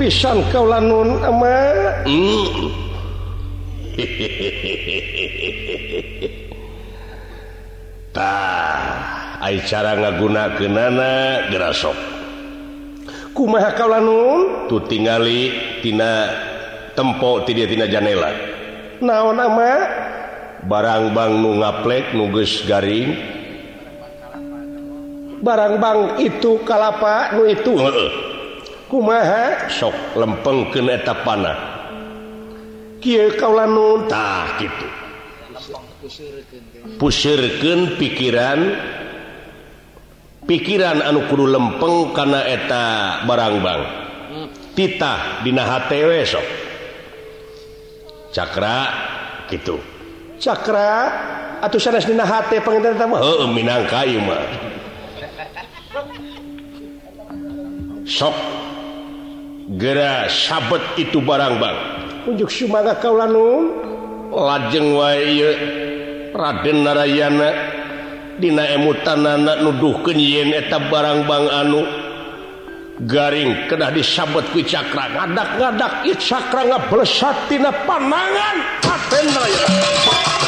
[0.00, 1.60] pisan kau lanun ama.
[8.16, 11.92] Tah cara ngaguna ke nana gerasok.
[13.36, 14.72] Kumaha kau nun?
[14.72, 15.52] Tuh tingali
[15.84, 16.32] tina
[16.96, 18.32] tempo tidak tina janela.
[19.04, 19.84] Naon ama?
[20.64, 23.20] Barang bang nu ngaplek nuges garing.
[25.44, 27.76] Barang bang itu kalapa nu itu?
[27.76, 28.29] Heeh.
[28.90, 29.70] kumaha?
[29.70, 31.80] Sok lempeng keeta panah.
[33.00, 35.00] Kauuntah gitu
[36.96, 38.60] pusirken pikiran
[40.48, 42.84] pikiran anu kudu lempeng karena eta
[43.24, 43.82] barangbang
[44.76, 45.52] titah Di
[46.24, 46.46] sok.
[48.30, 48.78] Cakra
[49.50, 49.76] gitu
[50.38, 50.92] Cakra
[51.60, 51.76] atau
[53.52, 54.22] Minang Kayu
[58.06, 58.59] sok
[59.78, 61.78] gera sabet itu barang Bang.
[62.26, 63.70] Unjuk Sumaga Kalanung
[64.34, 65.14] lajeng wa
[66.30, 67.48] Raden Narayana
[68.40, 71.84] Dina emutan anak nuduh yen eta barang Bang anu
[73.04, 80.39] garing kedah disabet ku cakra ngadak-ngadak cakra ngablesat tina panangan Raden Narayana.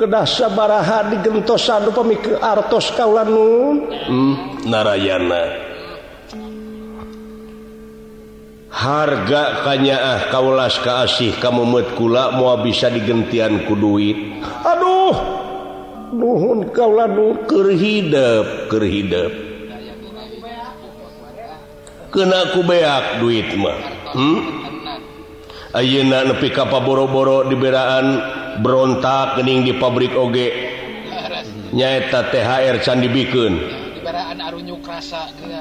[0.00, 5.68] kedah sabaraha digentosan upami ke artos kaulanun hmm, narayana.
[8.72, 14.40] Harga kanyaah kaulas keasih kamu metkula mau bisa digentian ku duit.
[14.64, 15.12] Aduh
[16.16, 19.30] nuhun kaulanun kerhidap kerhidap
[22.08, 23.78] kena ku beak duit mah.
[24.16, 24.40] Hmm?
[25.70, 30.48] Ayeuna nepi ka paboro-boro diberaan berontak kening di pabrik oge.
[31.70, 33.52] Nyaeta THR Candi bikin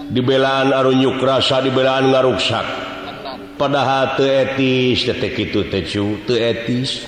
[0.10, 2.66] dibelaan Arunyu rasa dibelaan ngaruksak.
[3.62, 7.06] Padahal teetis detik itu tecu teetis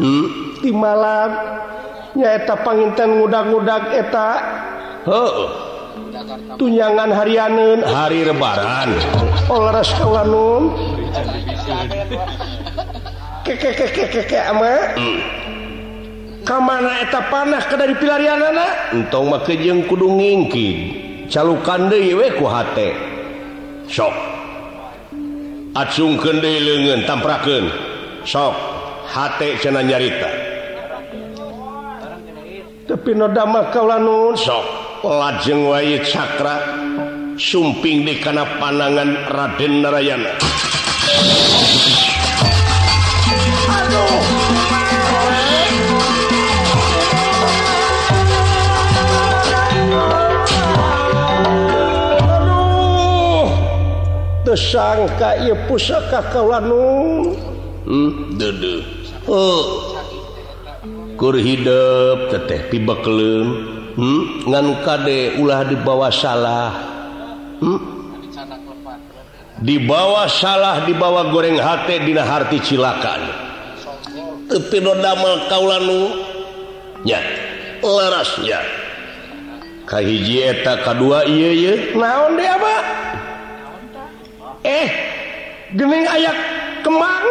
[0.00, 0.58] hmm?
[0.64, 1.30] di malam
[2.18, 4.30] nyaeta panginten ngudag-ngudag eta.
[5.04, 5.64] Heuh.
[6.56, 8.96] Tunjangan harianeun hari rebaran
[9.50, 10.72] olahraga kawanun
[13.44, 15.20] Hmm.
[16.48, 19.28] kamana eta panah ke dari pilarian anak entong
[19.60, 20.68] jeung kudu ngingki
[21.28, 22.48] calukan deweku
[23.88, 24.14] sok.
[25.74, 27.66] Atsungken de leungeun tamprakeun
[28.24, 28.54] sok.
[29.10, 30.30] Hate cena nyarita.
[32.88, 34.38] Tapi nodamah kau nun.
[34.38, 34.64] Sok.
[35.04, 36.56] Lajeng waye cakra.
[37.34, 40.32] Sumping di kana panangan Raden Narayana.
[54.54, 57.34] tersangka ia pusaka kaulanun
[57.90, 58.38] hmm,
[59.26, 59.98] oh.
[61.18, 63.48] kur hidup teteh pibekleun
[63.98, 66.70] hmm, ngan kade ulah dibawa salah.
[67.58, 67.82] Hmm?
[69.58, 73.22] dibawa salah dibawa goreng hati dina harti cilakan.
[74.50, 76.02] Tepi damel kaulanu.
[77.02, 77.18] Nya
[77.82, 78.62] larasnya.
[79.88, 83.03] Kahiji eta kadua ieu ye naon dia apa
[84.64, 84.88] eh
[85.74, 86.36] Geming ayat
[86.84, 87.26] Kemang.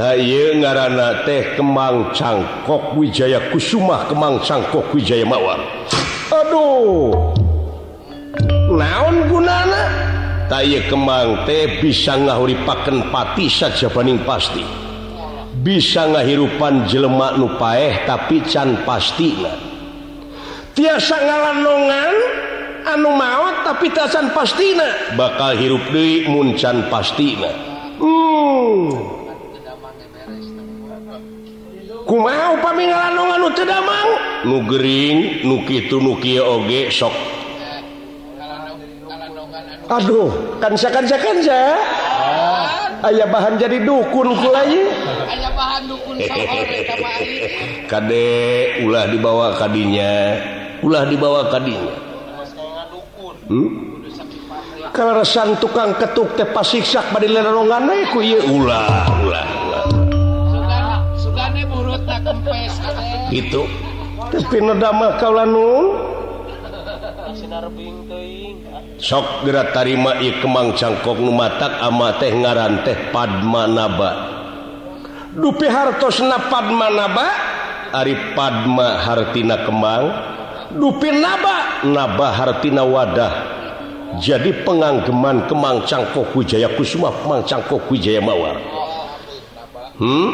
[0.00, 0.96] Ngaran
[1.28, 5.60] teh Kemang cangkok Wijaya Kusumah Kemang cangkok Wijaya Mawar.
[6.32, 7.12] Aduh.
[8.70, 9.84] Naon gunana?
[10.48, 14.62] Tay Kemang teh bisa ngahuri paken pati saja paning pasti.
[15.60, 19.36] Bisa ngahirupan jelemak nupaeh tapi can pasti
[20.80, 22.14] tiasa ngalanongan
[22.86, 25.14] anu maut tapi tasan pastina.
[25.18, 27.50] Bakal hirup Dewi Muncan pastina.
[28.00, 29.18] Hmm.
[33.68, 34.08] damang?
[34.48, 37.12] Mau gering, nu kitu nu kieu oge sok.
[39.90, 41.60] Aduh kansa kansa kansa
[43.00, 44.86] aya bahan jadi dukun kulai
[47.90, 50.36] kadek ulah dibawa kadinya
[50.84, 52.09] ulah dibawa kadinya
[53.50, 53.68] hmm?
[54.94, 58.40] keresan tukang ketuk teh pasiksak bade lerongan we eh, ku ieu.
[58.46, 59.46] Ulah ulah
[61.18, 62.78] sugane murutna kempes
[63.34, 63.66] gitu
[64.30, 65.44] tapi noda mah kaula
[68.06, 68.56] teuing
[69.02, 74.10] sok geura tarima ieu kemang cangkok nu matak ama teh ngaran teh Padmanaba
[75.34, 77.26] dupi hartosna Padmanaba
[77.90, 80.04] ari Padma hartina kemang.
[80.70, 81.69] Dupi naba.
[81.86, 83.32] nabahartina wadah.
[84.18, 88.58] Jadi penganggeman Kemang Cangkok Wijaya Kusuma Kemang Cangkok Wijaya Mawar.
[90.00, 90.28] Hmm?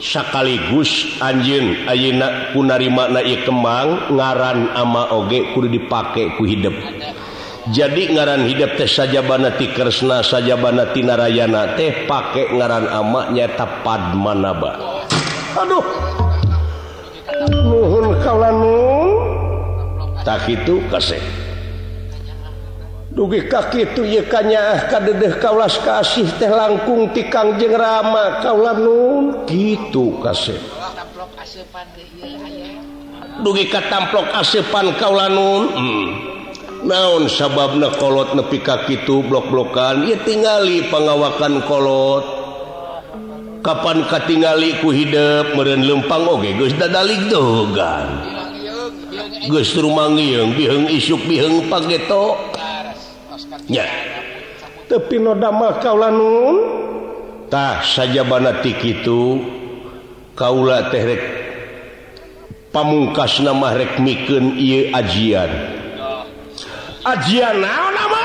[0.00, 6.72] sekaligus anjin Ayeak kunari makna Kemang ngaran ama oge kudu dipakai ku hidup
[7.70, 14.16] jadi ngaran hidup teh saja bana kresna saja banatina Rayana teh pakai ngaran amaknya tapad
[14.16, 14.80] manaba
[15.60, 15.82] Aduh.
[17.66, 18.54] Nuhun kalau
[20.24, 21.22] tak itu kasih.
[23.10, 29.44] Dugi kaki itu ykannya kadedeh kaulas kasih teh langkung tikang jeng rama kaula nun.
[29.50, 30.56] Gitu kasih.
[33.42, 35.62] Dugi katamplok asepan kaula nun.
[35.74, 36.08] Hmm.
[36.80, 40.08] naon sababna kolot nepi kaki itu blok-blokan?
[40.08, 42.24] Ya tingali pengawakan kolot.
[43.60, 48.39] Kapan katingali ku hidup meren lempang oge geus dadalik dogan.
[49.40, 52.36] Geus manggil biheng isuk biheng pageto.
[53.70, 53.88] Ya.
[54.90, 56.56] Tapi noda mah kaula nun.
[57.48, 59.42] Tah saja banatik itu
[60.38, 61.22] kaula teh rek
[62.70, 65.50] pamungkas nama rek mikeun ieu ajian.
[67.00, 68.22] Ajian naon nama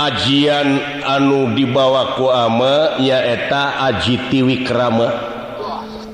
[0.00, 0.68] ajian
[1.04, 4.64] anu dibawa ku ama nyaeta aji tiwi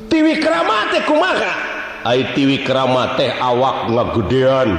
[0.09, 1.53] tiwi keramat kumaha?
[2.07, 4.71] Ai tiwi keramat teh awak ngagedean.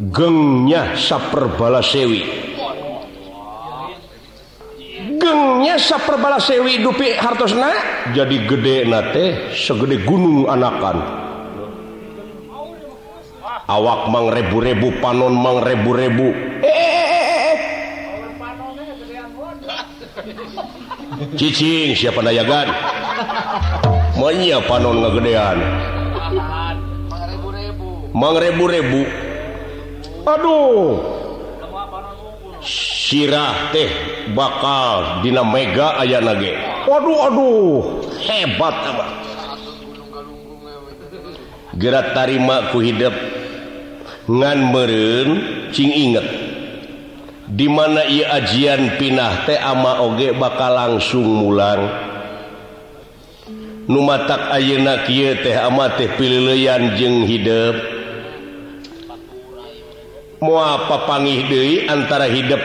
[0.00, 2.50] Gengnya saperbala sewi
[5.20, 7.70] gengnya saperbala sewi dupi hartosna?
[8.16, 10.98] Jadi gede nate segede gunung anakan.
[13.70, 16.28] Awak mang rebu-rebu panon mang rebu-rebu.
[16.64, 17.58] Eh, eh, eh,
[21.38, 22.66] Cicing siapa nayagan?
[24.20, 25.58] manya panon ngegedean
[28.20, 29.02] mangrebu-rebu.
[30.28, 31.00] Aduh.
[32.60, 33.90] Sirah teh
[34.36, 36.52] bakal Dina Mega aya nage.
[36.86, 37.80] Waduh Aduh.
[38.20, 38.76] Hebat
[41.80, 43.16] gerak tarima ku hidup
[44.28, 45.28] ngan meren
[45.72, 46.26] Cing inget.
[47.50, 51.88] Dimana ia ajian pinah teh ama oge bakal langsung mulang.
[53.90, 57.74] numatak ayeuna kieu teh ama teh pilileyan jeung hidup
[60.38, 62.62] moal papangih deui antara hidup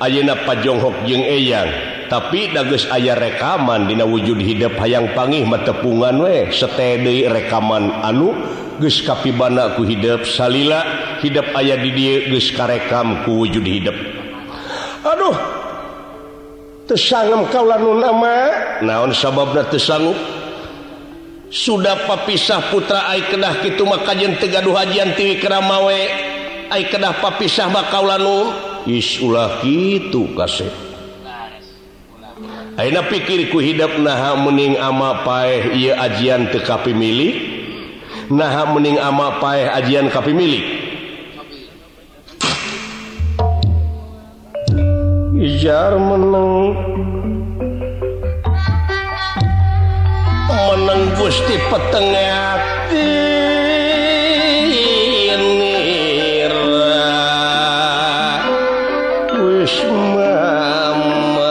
[0.00, 1.68] ayeuna pajonghok jeung eyang
[2.08, 6.48] tapi dageus aya rekaman dina wujud hidup hayang pangih matepungan we.
[6.52, 8.32] Sete deui rekaman anu
[8.80, 10.82] geus kapibana ku hidup salila
[11.20, 13.94] hidup aya di dieu geus karekam ku wujud hidup
[15.04, 15.36] aduh
[16.90, 18.34] tersangem kaula nu nama
[18.82, 20.16] naon sababna tersanggup
[21.54, 26.02] sudah papisah putra Aikedah gitu makajen Tegaduh Hajian Tiwi Keramawe
[26.74, 28.50] Aikedah papisah makaulanu
[28.90, 30.66] isulah gitu kasih
[32.74, 37.38] Aina pikirku hidup naha mening ama paeh ieu ajian teu kapimilik
[38.34, 40.82] naha mening ama paeh ajian kapimilik
[45.38, 46.74] Ijar menang
[50.64, 53.08] meneng Gusti petenge ati
[55.60, 56.64] nira
[59.36, 59.76] wis
[60.14, 61.43] mama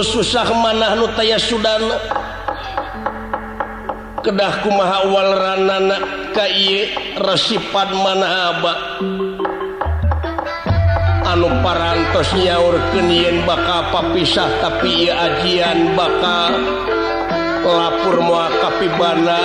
[0.00, 1.96] susah manah nu taya Sudana.
[4.20, 5.96] Kedahku mahawal ranana
[6.36, 9.00] kay resipan manaba
[11.30, 16.52] anu parantos nyaur kenien bakal papisah tapi ia ajian bakal
[17.64, 19.40] lapur mua kapibana.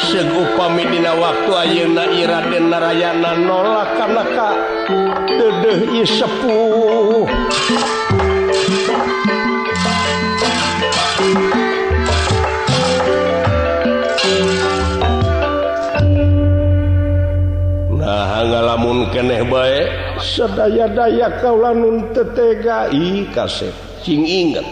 [0.00, 4.50] Segu pamidina waktu ayeuna iraden narayana nolak karena ka.
[5.28, 7.28] Dedeh ieu sepuh.
[19.12, 19.86] keneh baik
[20.22, 22.90] sedaya-daya kaulah nun tetega.
[23.34, 23.74] Kasep.
[24.00, 24.64] Cing inget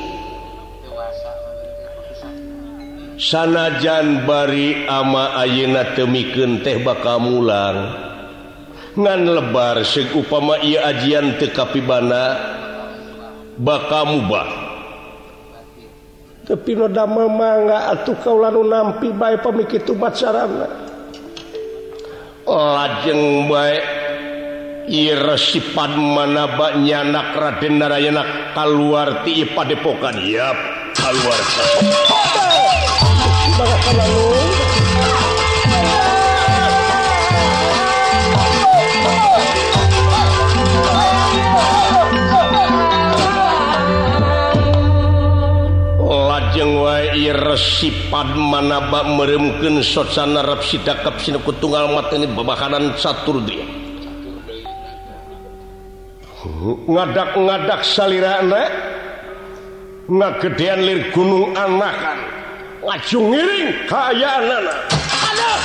[3.18, 8.06] sanajan bari ama ayeuna temiken teh bakal mulang.
[8.98, 12.34] Ngan lebar seg upama ia ajian teu kapibana
[13.58, 14.48] bakal mubah.
[16.48, 16.88] Tapi nu
[17.28, 20.66] mangga atuh kaulah nu nampi bae pamikir tubat sarana.
[22.48, 23.97] Lajeng baik
[24.88, 30.16] Iresipan mana baknya nyanak Raden Narayana keluar ti Padepokan.
[30.24, 30.56] Yap,
[30.96, 31.40] keluar.
[46.08, 53.87] Lajeng wae iresipan mana bak meremkeun socana rap sidakap sinuku tunggal mateni babakanan saturdriya.
[56.88, 58.62] ngadak ngadak salirana
[60.08, 62.18] ngagedean lir gunung anakan
[62.82, 64.78] laju ngiring kayaan anak.
[65.28, 65.60] Anak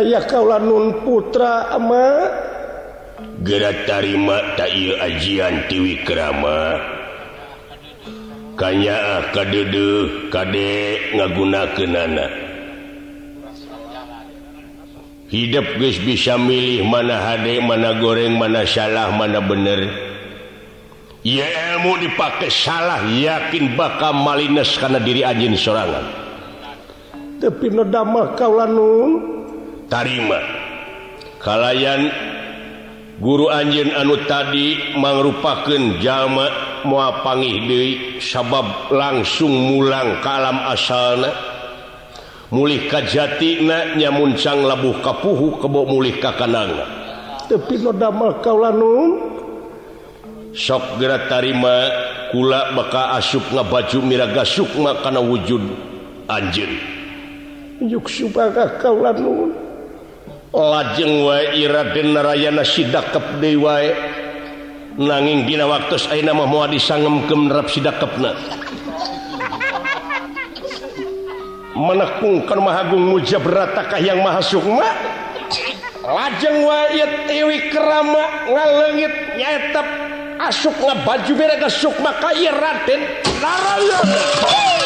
[0.00, 2.24] daya kaulan Nun putra ama.
[3.44, 6.80] Gerak tarima tay ajian tiwi kerama.
[8.56, 10.72] Kanya ah kadede kade
[11.16, 12.28] ngaguna kenana
[15.32, 19.88] hidup guys bisa milih mana hade mana goreng mana salah mana bener.
[21.24, 26.04] Ya ilmu dipakai salah yakin bakal malines karena diri anjing sorangan.
[27.40, 29.39] Tapi nodama kaulan nun.
[29.90, 30.38] tarima
[31.42, 32.08] kalayan
[33.18, 37.92] guru Anjin anu tadi merupakan jamak muapangi Dewi
[38.22, 41.28] sabab langsung mulang kalam asalna.
[42.50, 47.00] Mulih kajjatina nyamuncang labuh kapuhu kebo mulih kakananga
[47.50, 49.10] tapi nodamel kaulah nun
[50.54, 51.90] sok geura tarima
[52.30, 55.58] kula baka asup ngabaju miraga sukma kana wujud
[56.30, 56.78] anjeun.
[57.82, 59.69] Yuk supaya kaulah nun
[60.50, 61.26] lajeng
[61.70, 63.94] Raden Narayana Sidakep dewae
[64.98, 68.34] nanging dina waktu Aina mau disangemkem nerap Sidakepna
[71.80, 74.84] menekungkan Mahagung Mujabratakah yang Maha Sukma.
[76.00, 79.86] Lajeng wayat tiwi kerama ngalengit nyetep
[80.40, 83.00] asuk baju mereka Sukma kaya Raden
[83.40, 84.79] Narayana.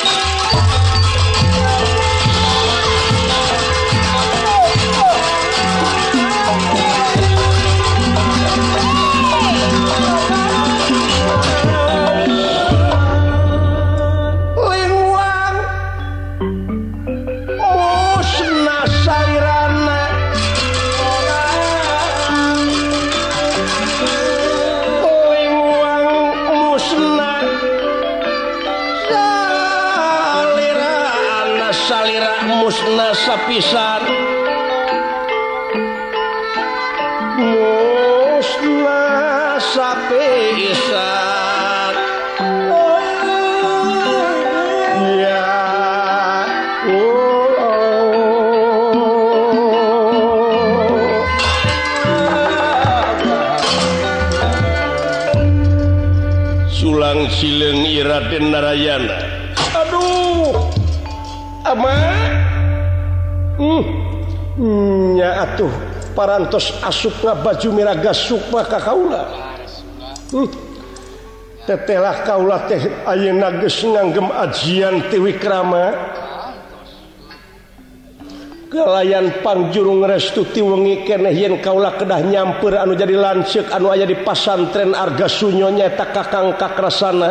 [57.05, 59.13] ulang sileng Raden Narayana.
[59.77, 60.57] Aduh.
[61.69, 62.01] Amanya
[64.57, 65.45] hmm.
[65.45, 65.73] atuh
[66.17, 69.21] parantos asupna baju miraga Sukma ka Kaula.
[70.33, 70.49] Hmm.
[71.69, 75.93] tetelah Kaula teh Ayeuna geus nganggem ajian Tiwikrama
[78.75, 84.91] layanpangjuung restuti wengi keneh yen kaula kedah nyamper anu jadi lancek anu aya di pasantren
[84.91, 87.31] arga sunyonya tak kakang kakrasana.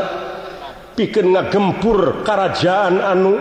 [0.94, 3.34] Piken ngagempur kerajaan anu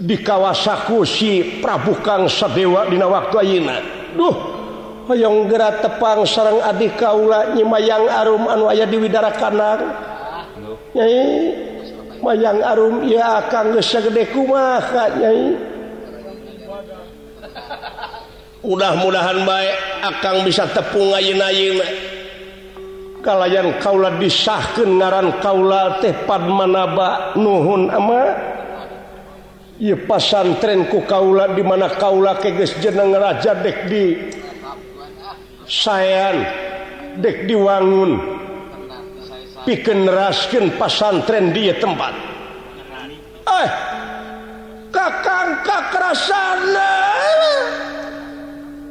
[0.00, 3.76] di kawasaku si Prabu Kang Sadewa dina waktu Ayeuna.
[4.16, 4.36] Duh
[5.06, 9.80] hoyong gerak tepang sarang adik kaula nyimayang arum anu aya di widara kanan
[10.90, 11.54] Nyai
[12.18, 15.69] mayang arum ya kang geus sagede kumaha nyai?
[18.60, 21.10] mudah-mudahan baik akan bisa tepung
[23.20, 28.22] kalian Kaula disahkan ngaran Kaula tepat manaba Nuhun ama.
[29.80, 34.12] Pasantrenku Kaula dimana Kaula keges jeneng raja dek di
[35.64, 36.44] sayang
[37.16, 38.20] dek diwangun
[39.64, 42.12] piken raskin pasantren dia tempat.
[43.48, 43.68] Eh
[44.92, 46.92] kakangkakrasana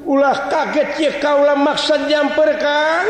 [0.10, 3.06] ulah kaget ya kaulah maksud nyamper kang.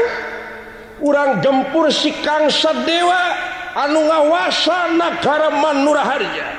[0.99, 3.31] Urang gempur si kangsa dewa
[3.71, 6.58] anu ngawasa nagara manuraharja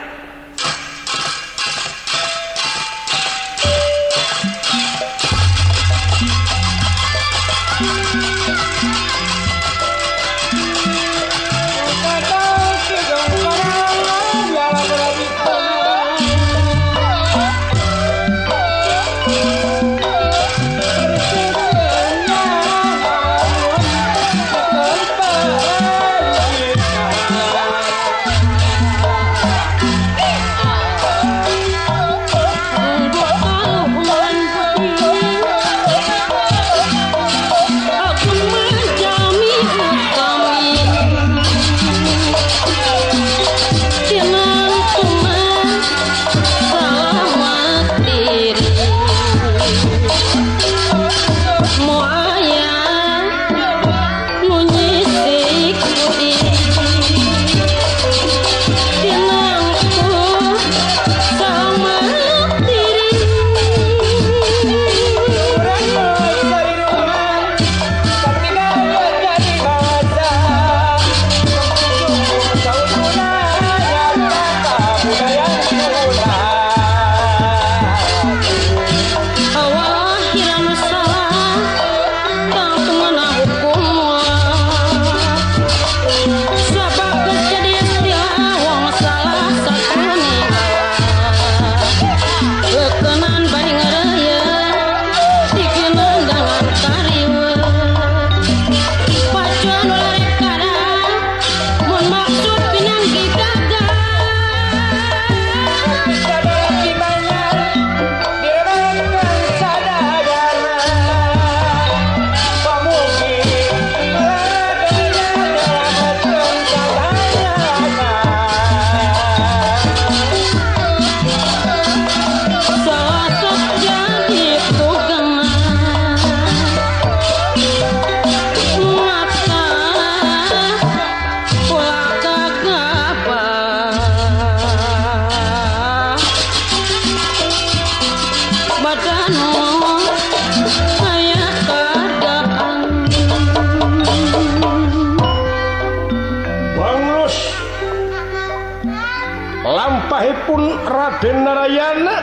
[151.21, 152.17] Tenarayana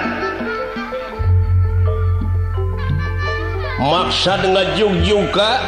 [3.78, 4.74] maksa dengan
[5.06, 5.62] juga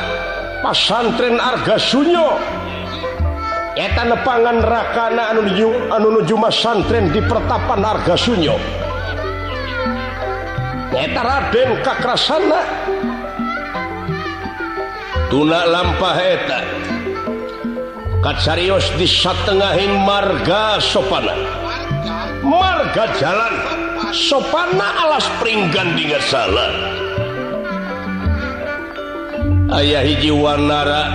[0.66, 2.42] pasantren Arga Sunyo.
[3.78, 8.58] Eta nepangan rakana anuju anuju masantren di pertapan Arga Sunyo.
[10.98, 12.62] Eta Raden kakrasana.
[15.30, 16.60] Tuna lampah eta.
[18.26, 21.59] Katsarios di satengahin marga sopana.
[22.90, 23.54] jaga jalan
[24.10, 26.74] sopana alas peringgan di salah
[29.78, 31.14] ayaah hiji Wanara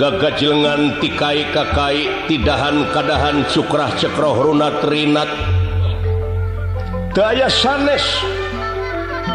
[0.00, 5.28] gagajlengan tikai kakai tidahan kadahan sukrah cekroh runa Trinat.
[7.12, 8.04] Daya sanes.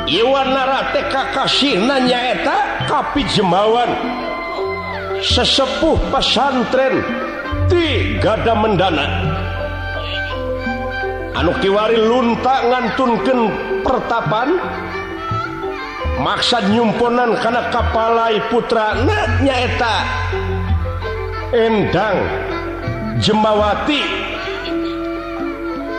[0.05, 3.89] Iwanara TK kasih nanyaeta kapi jemawan.
[5.21, 7.29] Sesepuh pesantren.
[7.71, 9.07] Gusti gada mendana.
[11.39, 13.39] Anu Kiwari lunta nganunkan
[13.79, 14.59] pertapan
[16.19, 19.95] maksad nyumponan karena kapalai putra nanyaeta
[21.55, 22.19] endang
[23.23, 24.03] jembawati.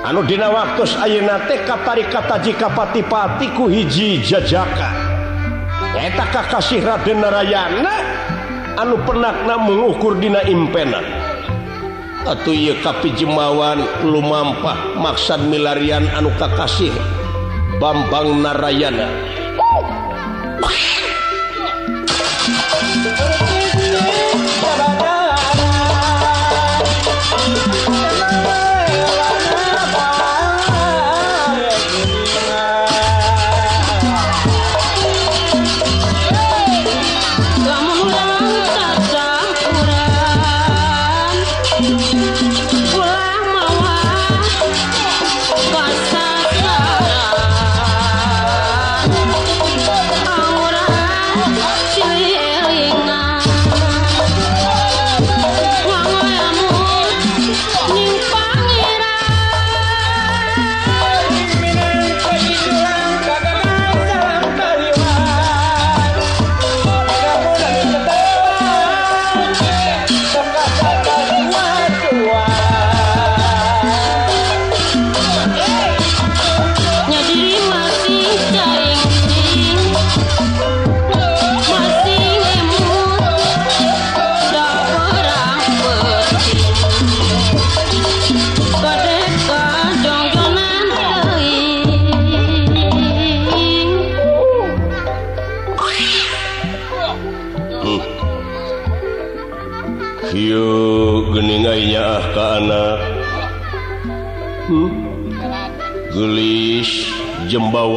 [0.05, 4.93] Anudina waktu Aunate katari kata jika patipatiku hiji jajaka.
[5.97, 7.97] Eta Kakasih Raden Narayana
[8.77, 11.22] anu penakna mengukur Dina Impenan
[12.23, 16.95] atau kapi jemawan lumampah maksad milarian anu kakasih
[17.83, 19.42] Bambang Narayana.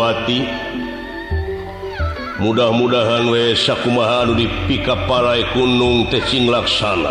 [0.06, 0.46] Saraswati
[2.38, 7.10] mudah-mudahan we sakumaha anu dipika parai kunung teh cing laksana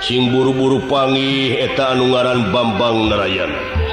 [0.00, 3.85] sing buru-buru pangi eta anu ngaran Bambang Narayana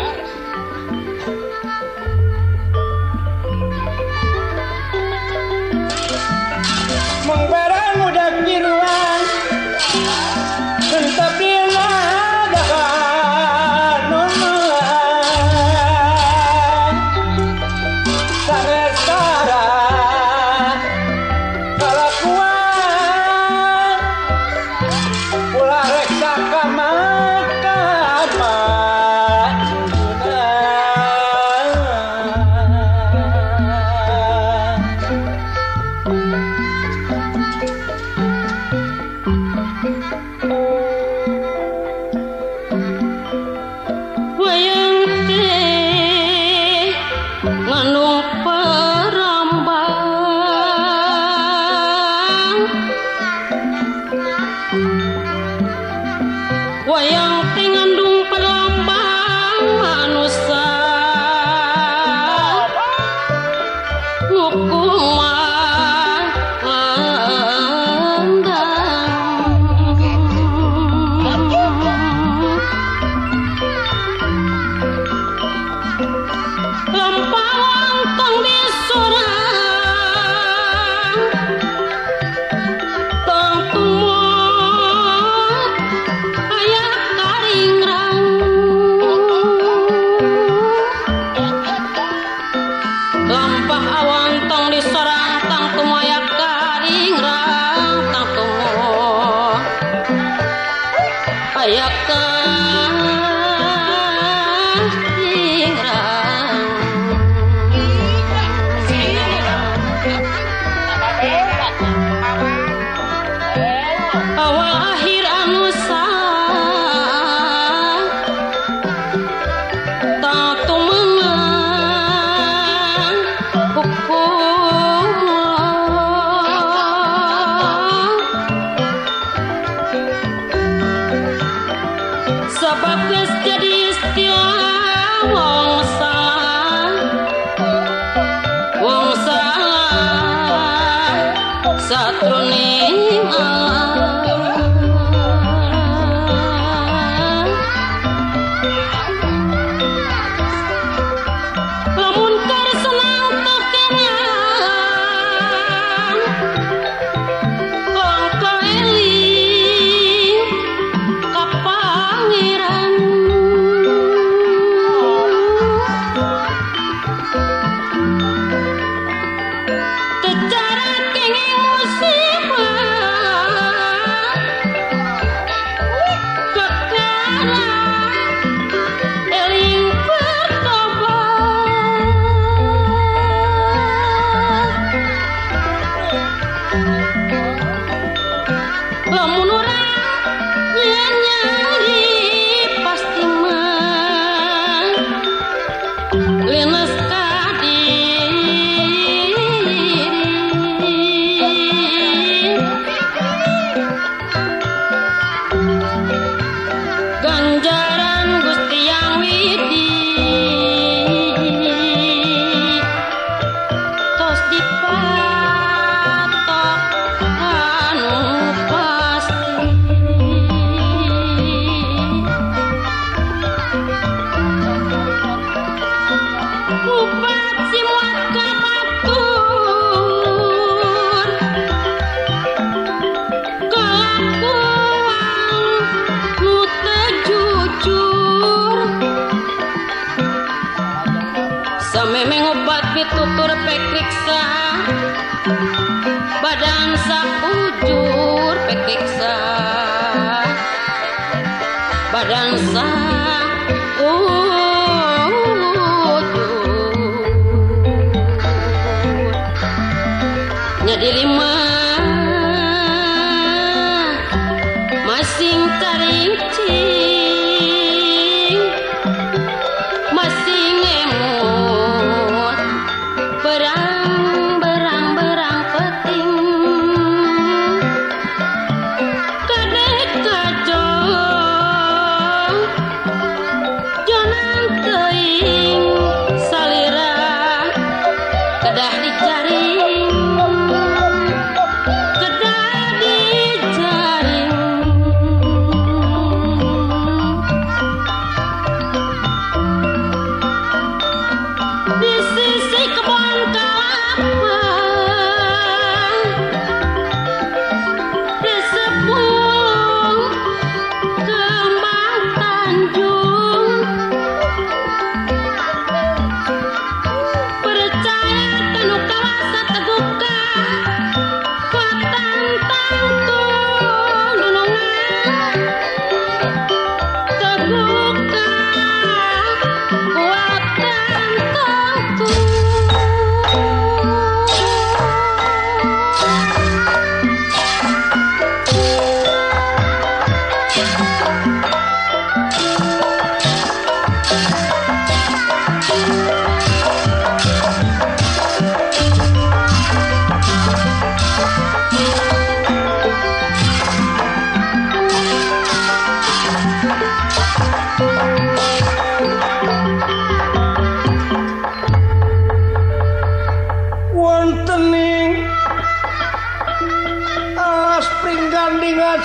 [260.86, 261.83] Nyadilima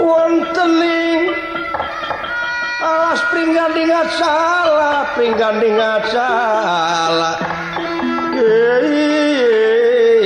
[0.00, 1.32] wontening
[2.80, 5.76] alas pring gandeng salah pring gandeng
[6.08, 7.36] salah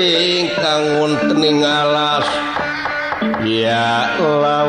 [0.00, 2.26] ingkang wontening alas.
[3.44, 4.59] Ya Allah.